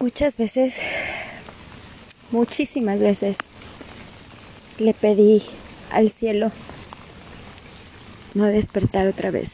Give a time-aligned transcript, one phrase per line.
[0.00, 0.76] Muchas veces,
[2.30, 3.36] muchísimas veces,
[4.78, 5.42] le pedí
[5.90, 6.50] al cielo
[8.32, 9.50] no despertar otra vez.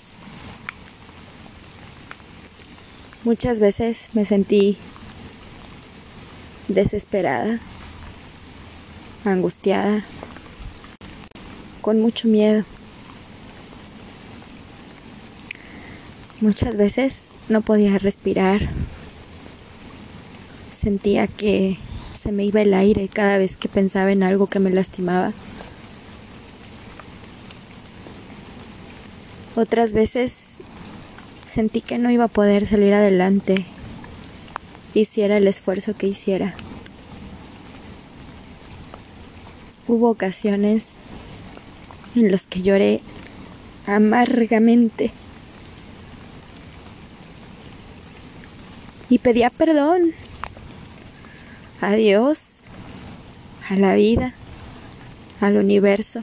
[3.24, 4.78] Muchas veces me sentí
[6.68, 7.58] desesperada,
[9.24, 10.04] angustiada,
[11.80, 12.64] con mucho miedo.
[16.40, 17.16] Muchas veces
[17.48, 18.68] no podía respirar.
[20.86, 21.78] Sentía que
[22.16, 25.32] se me iba el aire cada vez que pensaba en algo que me lastimaba.
[29.56, 30.36] Otras veces
[31.48, 33.66] sentí que no iba a poder salir adelante,
[34.94, 36.54] hiciera el esfuerzo que hiciera.
[39.88, 40.90] Hubo ocasiones
[42.14, 43.00] en los que lloré
[43.88, 45.10] amargamente
[49.10, 50.12] y pedía perdón
[51.80, 52.60] a Dios,
[53.68, 54.34] a la vida,
[55.40, 56.22] al universo,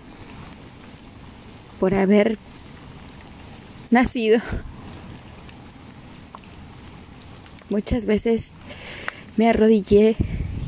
[1.79, 2.37] por haber
[3.91, 4.39] nacido.
[7.69, 8.45] Muchas veces
[9.37, 10.15] me arrodillé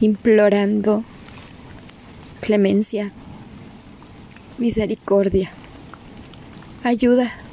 [0.02, 1.04] implorando
[2.42, 3.12] clemencia,
[4.58, 5.52] misericordia,
[6.84, 7.45] ayuda.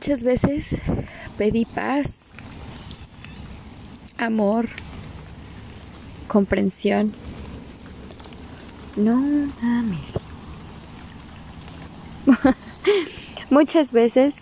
[0.00, 0.80] Muchas veces
[1.36, 2.20] pedí paz,
[4.16, 4.66] amor,
[6.26, 7.12] comprensión.
[8.96, 9.16] No
[9.60, 10.00] mames.
[13.50, 14.36] Muchas veces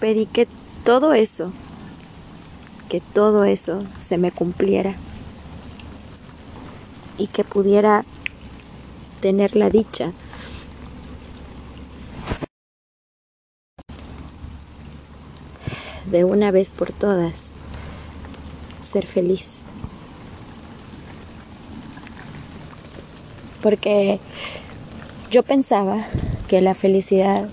[0.00, 0.48] pedí que
[0.82, 1.52] todo eso,
[2.88, 4.94] que todo eso se me cumpliera
[7.18, 8.06] y que pudiera
[9.20, 10.14] tener la dicha
[16.10, 17.34] de una vez por todas
[18.84, 19.54] ser feliz.
[23.62, 24.20] Porque
[25.30, 26.06] yo pensaba
[26.48, 27.48] que la felicidad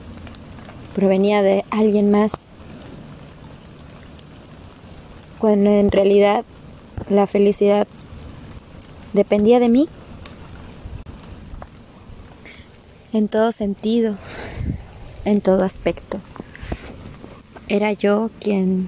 [0.94, 2.32] provenía de alguien más,
[5.40, 6.46] cuando en realidad
[7.10, 7.88] la felicidad
[9.14, 9.90] dependía de mí
[13.12, 14.16] en todo sentido,
[15.26, 16.20] en todo aspecto.
[17.68, 18.88] Era yo quien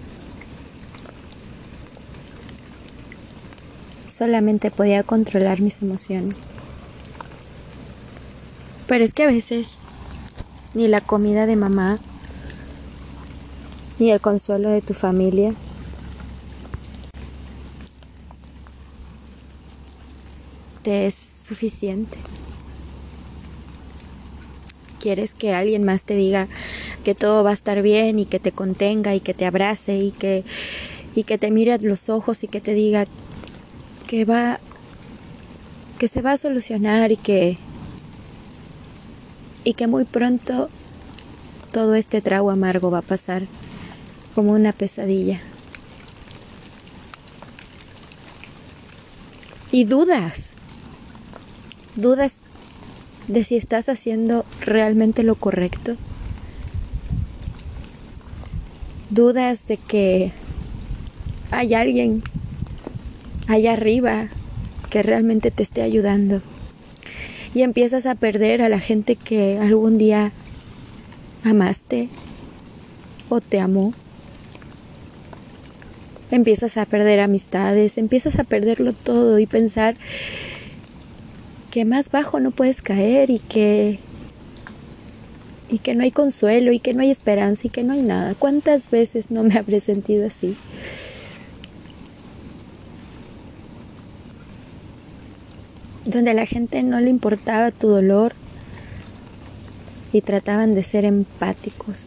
[4.12, 6.36] solamente podía controlar mis emociones.
[8.88, 9.78] Pero es que a veces
[10.74, 12.00] ni la comida de mamá,
[13.98, 15.54] ni el consuelo de tu familia,
[20.84, 21.16] te es
[21.46, 22.18] suficiente.
[25.06, 26.48] Quieres que alguien más te diga
[27.04, 30.10] que todo va a estar bien y que te contenga y que te abrace y
[30.10, 30.44] que
[31.14, 33.06] y que te mire los ojos y que te diga
[34.08, 34.60] que va
[36.00, 37.60] que se va a solucionar y que
[39.64, 40.70] y que muy pronto
[41.72, 43.44] todo este trago amargo va a pasar
[44.34, 45.40] como una pesadilla.
[49.72, 50.48] Y dudas,
[51.96, 52.32] dudas
[53.28, 55.96] de si estás haciendo realmente lo correcto.
[59.10, 60.32] Dudas de que
[61.52, 62.24] hay alguien
[63.48, 64.28] allá arriba
[64.90, 66.42] que realmente te esté ayudando
[67.54, 70.32] y empiezas a perder a la gente que algún día
[71.44, 72.10] amaste
[73.30, 73.94] o te amó.
[76.32, 79.96] Empiezas a perder amistades, empiezas a perderlo todo y pensar
[81.76, 84.00] que más bajo no puedes caer y que
[85.68, 88.34] y que no hay consuelo y que no hay esperanza y que no hay nada.
[88.34, 90.56] ¿Cuántas veces no me habré sentido así?
[96.06, 98.36] donde a la gente no le importaba tu dolor
[100.14, 102.06] y trataban de ser empáticos.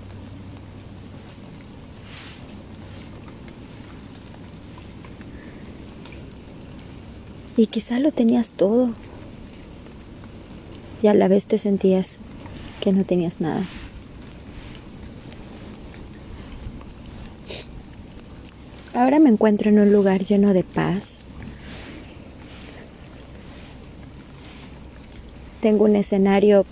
[7.58, 8.94] Y quizá lo tenías todo
[11.02, 12.16] y a la vez te sentías
[12.80, 13.62] que no tenías nada.
[18.94, 21.18] Ahora me encuentro en un lugar lleno de paz,
[25.60, 26.64] Tengo un escenario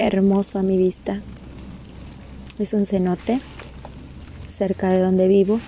[0.00, 1.20] hermoso a mi vista.
[2.58, 3.40] Es un cenote
[4.48, 5.60] cerca de donde vivo.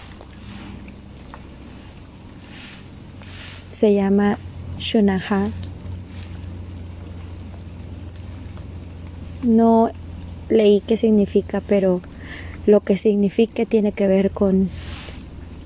[3.70, 4.38] Se llama
[4.78, 5.50] Shunaha.
[9.42, 9.90] No
[10.48, 12.00] leí qué significa, pero
[12.66, 14.68] lo que significa tiene que ver con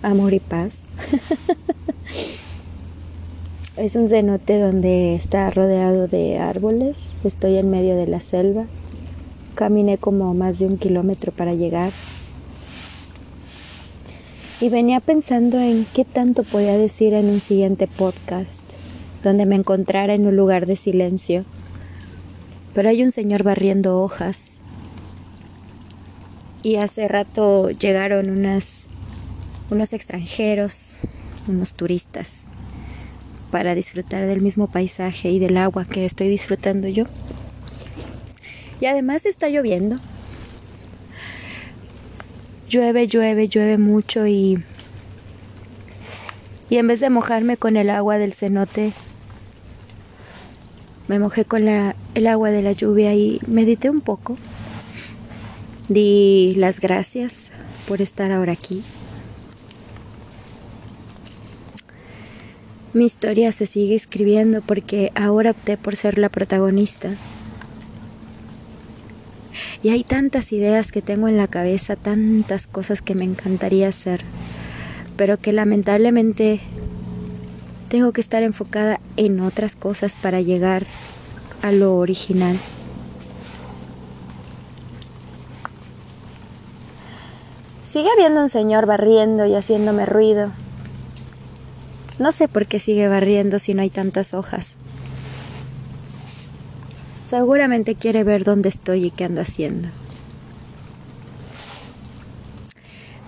[0.03, 0.85] amor y paz.
[3.77, 6.99] es un cenote donde está rodeado de árboles.
[7.25, 8.65] Estoy en medio de la selva.
[9.55, 11.93] Caminé como más de un kilómetro para llegar.
[14.59, 18.63] Y venía pensando en qué tanto podía decir en un siguiente podcast,
[19.23, 21.45] donde me encontrara en un lugar de silencio.
[22.77, 24.59] Pero hay un señor barriendo hojas.
[26.63, 28.89] Y hace rato llegaron unas
[29.71, 30.95] unos extranjeros,
[31.49, 32.49] unos turistas,
[33.51, 37.07] para disfrutar del mismo paisaje y del agua que estoy disfrutando yo.
[38.79, 39.97] Y además está lloviendo.
[42.69, 44.63] Llueve, llueve, llueve mucho y
[46.69, 48.93] y en vez de mojarme con el agua del cenote,
[51.09, 54.37] me mojé con la, el agua de la lluvia y medité un poco.
[55.89, 57.33] Di las gracias
[57.87, 58.83] por estar ahora aquí.
[62.93, 67.11] Mi historia se sigue escribiendo porque ahora opté por ser la protagonista.
[69.83, 74.23] Y hay tantas ideas que tengo en la cabeza, tantas cosas que me encantaría hacer,
[75.17, 76.61] pero que lamentablemente
[77.89, 80.87] tengo que estar enfocada en otras cosas para llegar
[81.63, 82.57] a lo original.
[87.93, 90.51] Sigue habiendo un señor barriendo y haciéndome ruido.
[92.19, 94.77] No sé por qué sigue barriendo si no hay tantas hojas.
[97.29, 99.89] Seguramente quiere ver dónde estoy y qué ando haciendo.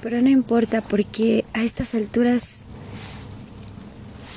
[0.02, 2.57] Pero no importa porque a estas alturas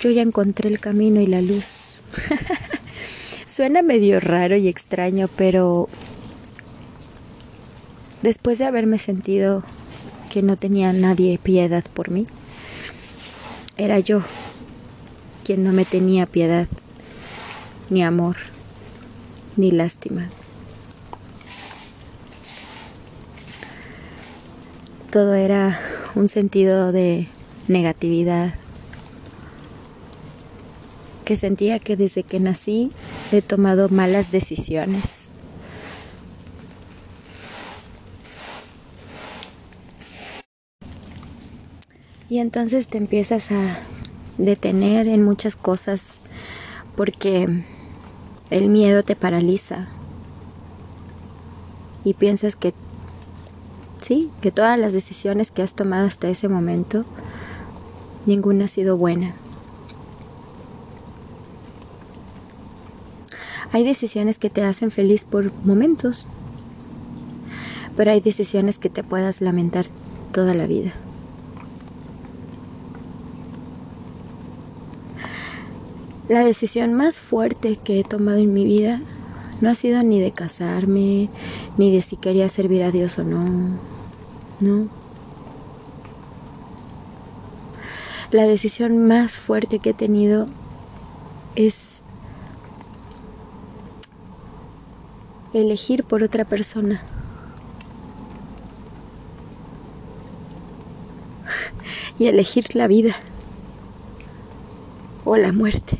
[0.01, 2.01] yo ya encontré el camino y la luz.
[3.47, 5.87] Suena medio raro y extraño, pero
[8.23, 9.63] después de haberme sentido
[10.31, 12.25] que no tenía nadie piedad por mí,
[13.77, 14.23] era yo
[15.43, 16.67] quien no me tenía piedad,
[17.91, 18.37] ni amor,
[19.55, 20.29] ni lástima.
[25.11, 25.79] Todo era
[26.15, 27.27] un sentido de
[27.67, 28.55] negatividad
[31.35, 32.91] sentía que desde que nací
[33.31, 35.21] he tomado malas decisiones.
[42.29, 43.77] Y entonces te empiezas a
[44.37, 46.01] detener en muchas cosas
[46.95, 47.47] porque
[48.49, 49.87] el miedo te paraliza
[52.03, 52.73] y piensas que
[54.01, 57.05] sí, que todas las decisiones que has tomado hasta ese momento,
[58.25, 59.33] ninguna ha sido buena.
[63.73, 66.25] Hay decisiones que te hacen feliz por momentos,
[67.95, 69.85] pero hay decisiones que te puedas lamentar
[70.33, 70.91] toda la vida.
[76.27, 79.01] La decisión más fuerte que he tomado en mi vida
[79.61, 81.29] no ha sido ni de casarme,
[81.77, 83.77] ni de si quería servir a Dios o no.
[84.59, 84.87] No.
[88.31, 90.47] La decisión más fuerte que he tenido
[91.55, 91.90] es
[95.53, 97.01] elegir por otra persona.
[102.19, 103.15] Y elegir la vida
[105.25, 105.99] o la muerte.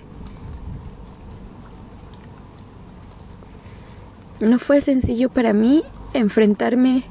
[4.40, 7.04] No fue sencillo para mí enfrentarme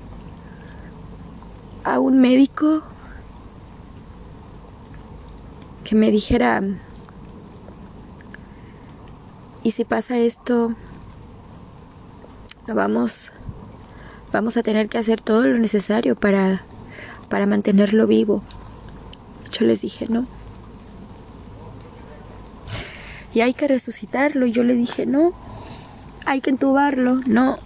[1.85, 2.83] a un médico
[5.85, 6.63] que me dijera,
[9.63, 10.73] y si pasa esto,
[12.75, 13.33] vamos,
[14.33, 16.63] vamos a tener que hacer todo lo necesario para,
[17.29, 18.43] para mantenerlo vivo.
[19.53, 20.27] Yo les dije, no.
[23.35, 24.47] Y hay que resucitarlo.
[24.47, 25.33] Y yo le dije, no
[26.31, 27.59] hay que entubarlo, no,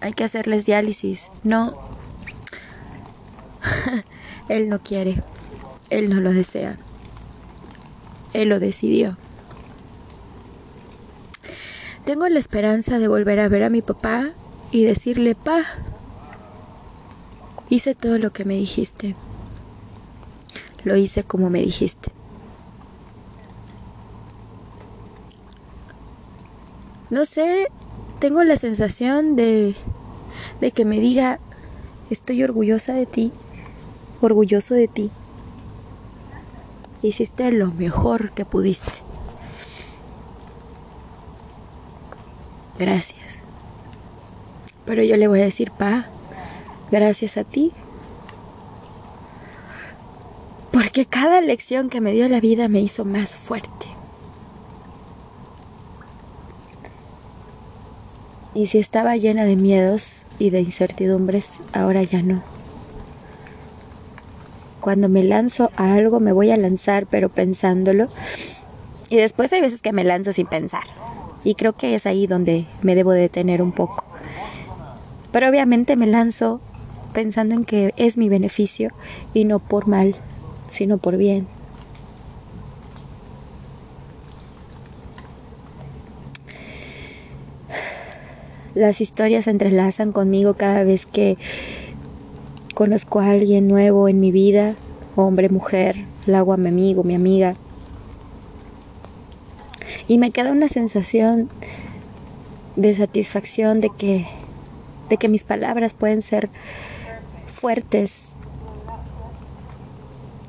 [0.00, 1.74] hay que hacerles diálisis, no.
[4.48, 5.22] él no quiere,
[5.90, 6.76] él no lo desea,
[8.32, 9.16] él lo decidió.
[12.08, 14.30] Tengo la esperanza de volver a ver a mi papá
[14.70, 15.62] y decirle, pa,
[17.68, 19.14] hice todo lo que me dijiste,
[20.84, 22.10] lo hice como me dijiste.
[27.10, 27.66] No sé,
[28.20, 29.74] tengo la sensación de,
[30.62, 31.38] de que me diga,
[32.08, 33.32] estoy orgullosa de ti,
[34.22, 35.10] orgulloso de ti.
[37.02, 39.02] Hiciste lo mejor que pudiste.
[42.78, 43.18] Gracias.
[44.86, 46.06] Pero yo le voy a decir, pa,
[46.90, 47.72] gracias a ti.
[50.72, 53.86] Porque cada lección que me dio la vida me hizo más fuerte.
[58.54, 60.06] Y si estaba llena de miedos
[60.38, 62.42] y de incertidumbres, ahora ya no.
[64.80, 68.08] Cuando me lanzo a algo me voy a lanzar pero pensándolo.
[69.10, 70.97] Y después hay veces que me lanzo sin pensar.
[71.48, 74.04] Y creo que es ahí donde me debo detener un poco.
[75.32, 76.60] Pero obviamente me lanzo
[77.14, 78.90] pensando en que es mi beneficio
[79.32, 80.14] y no por mal,
[80.70, 81.46] sino por bien.
[88.74, 91.38] Las historias se entrelazan conmigo cada vez que
[92.74, 94.74] conozco a alguien nuevo en mi vida,
[95.16, 97.54] hombre, mujer, el agua, mi amigo, mi amiga.
[100.08, 101.48] Y me queda una sensación
[102.76, 104.26] de satisfacción de que,
[105.10, 106.48] de que mis palabras pueden ser
[107.54, 108.12] fuertes,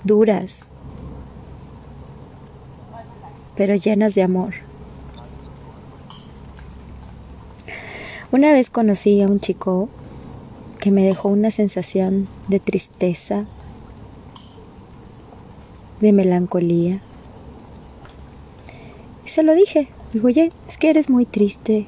[0.03, 0.53] duras,
[3.57, 4.53] pero llenas de amor.
[8.31, 9.89] Una vez conocí a un chico
[10.79, 13.45] que me dejó una sensación de tristeza,
[15.99, 17.01] de melancolía.
[19.39, 19.87] Se lo dije.
[20.11, 21.85] Dijo, oye, es que eres muy triste.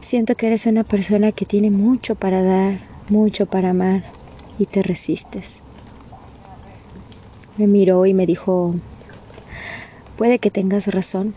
[0.00, 4.04] Siento que eres una persona que tiene mucho para dar, mucho para amar
[4.60, 5.44] y te resistes.
[7.58, 8.76] Me miró y me dijo,
[10.16, 11.34] puede que tengas razón.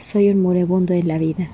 [0.00, 1.48] Soy un moribundo en la vida.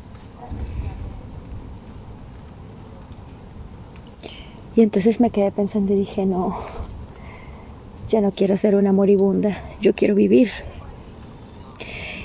[4.76, 6.54] Y entonces me quedé pensando y dije, no,
[8.14, 10.48] yo no quiero ser una moribunda, yo quiero vivir.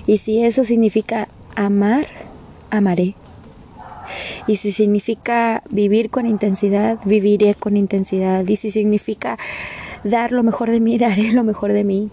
[0.06, 2.06] Y si eso significa amar,
[2.70, 3.16] amaré.
[4.46, 8.48] Y si significa vivir con intensidad, viviré con intensidad.
[8.48, 9.40] Y si significa
[10.04, 12.12] dar lo mejor de mí, daré lo mejor de mí.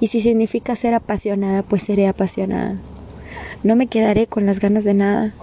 [0.00, 2.76] Y si significa ser apasionada, pues seré apasionada.
[3.62, 5.34] No me quedaré con las ganas de nada.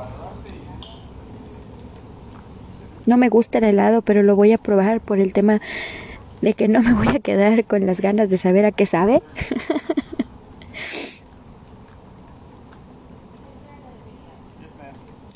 [3.06, 5.62] No me gusta el helado, pero lo voy a probar por el tema
[6.41, 9.22] de que no me voy a quedar con las ganas de saber a qué sabe.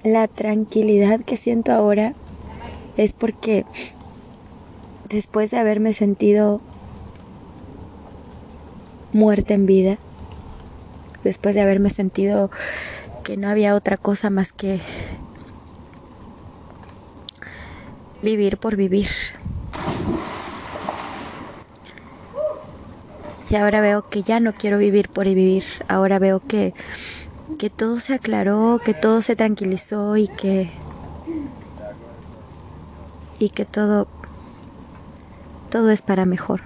[0.04, 2.14] La tranquilidad que siento ahora
[2.98, 3.66] es porque
[5.10, 6.60] después de haberme sentido
[9.14, 9.98] muerta en vida,
[11.24, 12.50] después de haberme sentido
[13.24, 14.80] que no había otra cosa más que
[18.24, 19.08] vivir por vivir.
[23.52, 25.66] Y ahora veo que ya no quiero vivir por vivir.
[25.90, 26.74] Ahora veo que,
[27.60, 30.72] que todo se aclaró, que todo se tranquilizó y que
[33.40, 34.08] y que todo
[35.70, 36.62] todo es para mejor.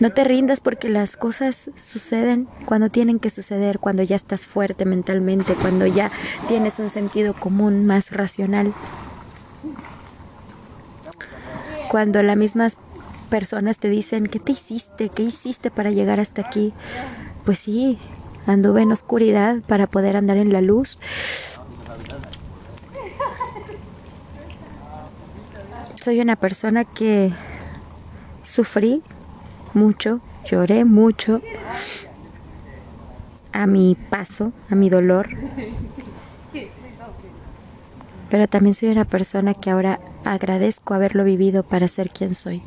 [0.00, 4.86] No te rindas porque las cosas suceden cuando tienen que suceder, cuando ya estás fuerte
[4.86, 6.10] mentalmente, cuando ya
[6.48, 8.74] tienes un sentido común más racional.
[11.90, 12.76] Cuando las mismas
[13.26, 15.08] personas te dicen, ¿qué te hiciste?
[15.08, 16.72] ¿Qué hiciste para llegar hasta aquí?
[17.44, 17.98] Pues sí,
[18.46, 20.98] anduve en oscuridad para poder andar en la luz.
[26.02, 27.32] Soy una persona que
[28.44, 29.02] sufrí
[29.74, 31.40] mucho, lloré mucho
[33.52, 35.28] a mi paso, a mi dolor.
[38.30, 42.62] Pero también soy una persona que ahora agradezco haberlo vivido para ser quien soy.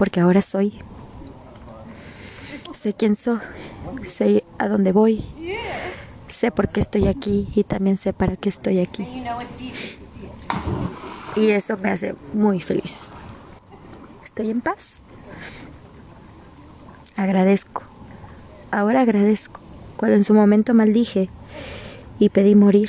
[0.00, 0.72] Porque ahora soy.
[2.82, 3.38] Sé quién soy,
[4.10, 5.22] sé a dónde voy,
[6.34, 9.06] sé por qué estoy aquí y también sé para qué estoy aquí.
[11.36, 12.92] Y eso me hace muy feliz.
[14.24, 14.78] Estoy en paz.
[17.16, 17.82] Agradezco.
[18.70, 19.60] Ahora agradezco.
[19.98, 21.28] Cuando en su momento maldije
[22.18, 22.88] y pedí morir.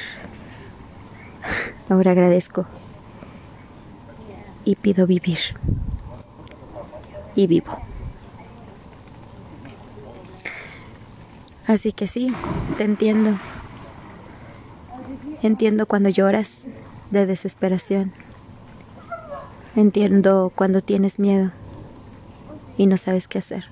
[1.90, 2.66] Ahora agradezco.
[4.64, 5.40] Y pido vivir.
[7.36, 7.78] Y vivo.
[11.68, 12.34] Así que sí,
[12.78, 13.38] te entiendo.
[15.42, 16.50] Entiendo cuando lloras
[17.12, 18.12] de desesperación.
[19.76, 21.52] Entiendo cuando tienes miedo
[22.78, 23.64] y no sabes qué hacer.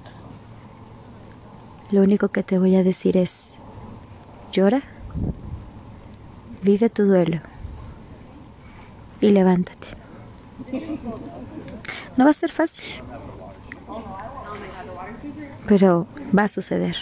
[1.91, 3.31] Lo único que te voy a decir es,
[4.53, 4.81] llora,
[6.61, 7.39] vive tu duelo
[9.21, 9.87] y levántate.
[12.15, 12.85] No va a ser fácil.
[15.69, 16.95] Pero va a suceder.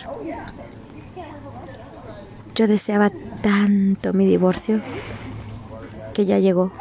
[2.53, 3.09] Yo deseaba
[3.41, 4.81] tanto mi divorcio
[6.13, 6.71] que ya llegó.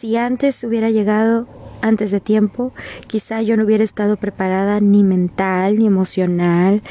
[0.00, 1.46] Si antes hubiera llegado
[1.80, 2.72] antes de tiempo,
[3.06, 6.82] quizá yo no hubiera estado preparada ni mental, ni emocional,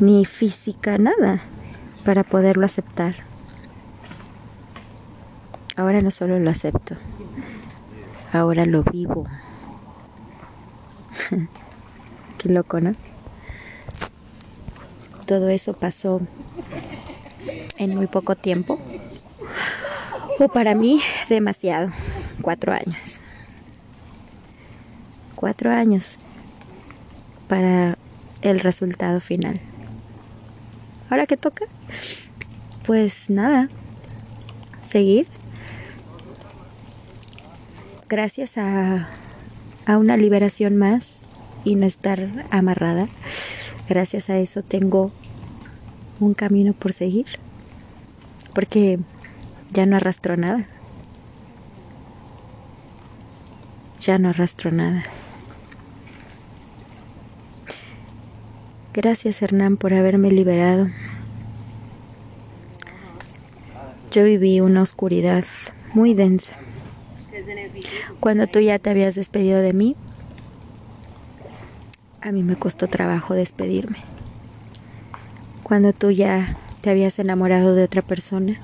[0.00, 1.40] ni física, nada,
[2.04, 3.14] para poderlo aceptar.
[5.76, 6.96] Ahora no solo lo acepto,
[8.32, 9.26] ahora lo vivo.
[12.40, 12.94] Qué loco, ¿no?
[15.26, 16.22] Todo eso pasó
[17.76, 18.80] en muy poco tiempo.
[20.38, 21.90] O para mí, demasiado.
[22.40, 23.20] Cuatro años.
[25.34, 26.18] Cuatro años
[27.46, 27.98] para
[28.40, 29.60] el resultado final.
[31.10, 31.66] ¿Ahora qué toca?
[32.86, 33.68] Pues nada,
[34.88, 35.26] seguir.
[38.08, 39.08] Gracias a,
[39.84, 41.09] a una liberación más
[41.64, 43.08] y no estar amarrada.
[43.88, 45.10] Gracias a eso tengo
[46.20, 47.26] un camino por seguir.
[48.54, 48.98] Porque
[49.72, 50.66] ya no arrastro nada.
[54.00, 55.04] Ya no arrastro nada.
[58.92, 60.88] Gracias Hernán por haberme liberado.
[64.10, 65.44] Yo viví una oscuridad
[65.94, 66.56] muy densa.
[68.18, 69.96] Cuando tú ya te habías despedido de mí,
[72.22, 73.98] a mí me costó trabajo despedirme.
[75.62, 78.60] Cuando tú ya te habías enamorado de otra persona,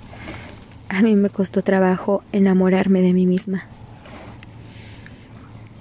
[0.88, 3.64] a mí me costó trabajo enamorarme de mí misma.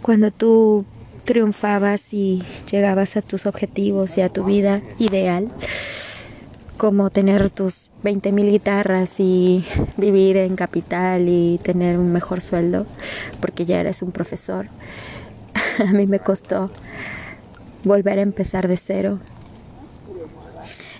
[0.01, 0.85] Cuando tú
[1.25, 5.51] triunfabas y llegabas a tus objetivos y a tu vida ideal,
[6.77, 9.65] como tener tus 20 mil guitarras y
[9.97, 12.85] vivir en capital y tener un mejor sueldo,
[13.41, 14.67] porque ya eres un profesor,
[15.79, 16.69] a mí me costó
[17.85, 19.19] volver a empezar de cero.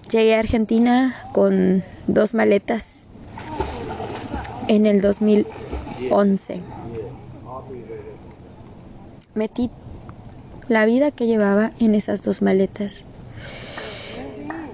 [0.10, 2.88] Llegué a Argentina con dos maletas
[4.68, 6.62] en el 2011.
[9.34, 9.70] Metí
[10.70, 13.04] la vida que llevaba en esas dos maletas.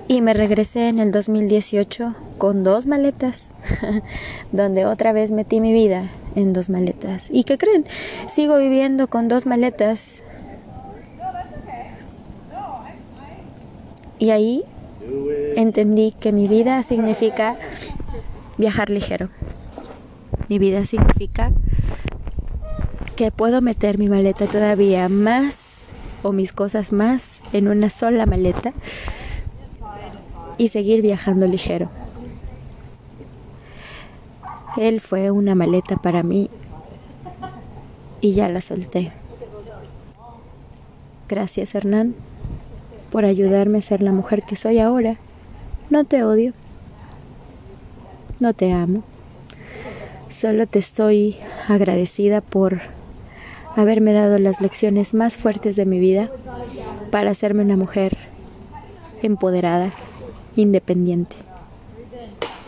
[0.08, 3.44] Y me regresé en el 2018 con dos maletas,
[4.52, 7.28] donde otra vez metí mi vida en dos maletas.
[7.30, 7.86] ¿Y qué creen?
[8.30, 10.22] Sigo viviendo con dos maletas
[14.22, 14.64] Y ahí
[15.56, 17.58] entendí que mi vida significa
[18.60, 19.30] viajar ligero.
[20.48, 21.52] Mi vida significa
[23.16, 25.58] que puedo meter mi maleta todavía más
[26.22, 28.74] o mis cosas más en una sola maleta
[30.60, 31.90] y seguir viajando ligero.
[34.78, 36.52] Él fue una maleta para mí
[38.22, 39.12] y ya la solté.
[41.28, 42.14] Gracias Hernán
[43.12, 45.18] por ayudarme a ser la mujer que soy ahora.
[45.90, 46.54] No te odio.
[48.40, 49.04] No te amo.
[50.30, 51.36] Solo te estoy
[51.68, 52.80] agradecida por
[53.76, 56.32] haberme dado las lecciones más fuertes de mi vida
[57.12, 58.18] para hacerme una mujer
[59.22, 59.92] empoderada,
[60.56, 61.36] independiente,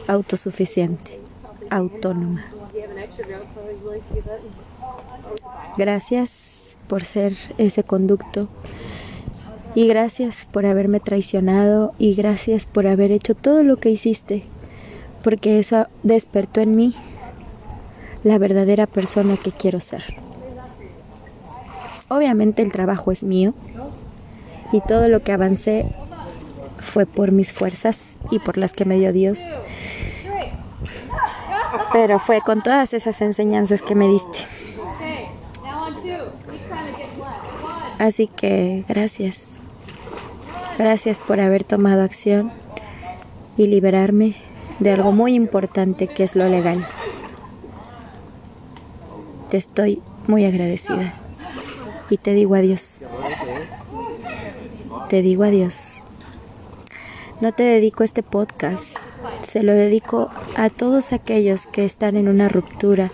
[0.07, 1.19] autosuficiente,
[1.69, 2.43] autónoma.
[5.77, 6.31] Gracias
[6.87, 8.49] por ser ese conducto
[9.75, 14.43] y gracias por haberme traicionado y gracias por haber hecho todo lo que hiciste,
[15.23, 16.93] porque eso despertó en mí
[18.23, 20.03] la verdadera persona que quiero ser.
[22.07, 23.53] Obviamente el trabajo es mío
[24.71, 25.85] y todo lo que avancé
[26.79, 29.39] fue por mis fuerzas y por las que me dio Dios.
[31.91, 34.39] Pero fue con todas esas enseñanzas que me diste.
[37.97, 39.52] Así que gracias.
[40.77, 42.51] Gracias por haber tomado acción
[43.57, 44.35] y liberarme
[44.79, 46.85] de algo muy importante que es lo legal.
[49.51, 51.13] Te estoy muy agradecida
[52.09, 53.01] y te digo adiós.
[55.09, 56.03] Te digo adiós.
[57.39, 58.97] No te dedico este podcast,
[59.51, 63.11] se lo dedico a todos aquellos que están en una ruptura,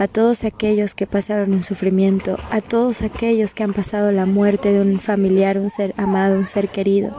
[0.00, 4.72] a todos aquellos que pasaron un sufrimiento, a todos aquellos que han pasado la muerte
[4.72, 7.14] de un familiar, un ser amado, un ser querido,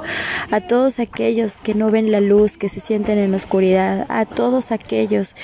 [0.50, 4.72] a todos aquellos que no ven la luz, que se sienten en oscuridad, a todos
[4.72, 5.36] aquellos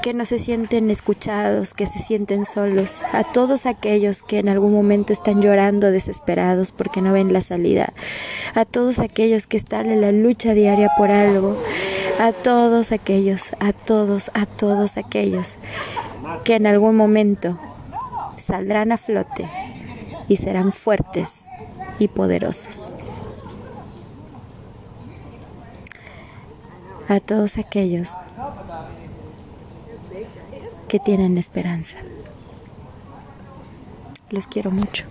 [0.00, 4.72] que no se sienten escuchados, que se sienten solos, a todos aquellos que en algún
[4.72, 7.92] momento están llorando desesperados porque no ven la salida,
[8.54, 11.60] a todos aquellos que están en la lucha diaria por algo,
[12.20, 15.58] a todos aquellos, a todos, a todos aquellos
[16.44, 17.58] que en algún momento
[18.44, 19.48] saldrán a flote
[20.28, 21.28] y serán fuertes
[21.98, 22.92] y poderosos.
[27.08, 28.16] A todos aquellos
[30.88, 31.96] que tienen esperanza.
[34.30, 35.06] Los quiero mucho.